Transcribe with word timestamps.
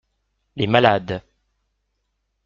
Les 0.55 0.65
malades. 0.65 1.21